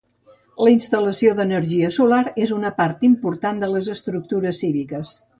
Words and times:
La 0.67 0.71
instal·lació 0.75 1.33
de 1.39 1.43
l'energia 1.43 1.91
solar 1.97 2.21
és 2.45 2.53
una 2.55 2.71
part 2.79 3.05
important 3.09 3.61
de 3.65 3.69
les 3.75 3.91
estructures 3.97 4.63
cíviques. 4.65 5.13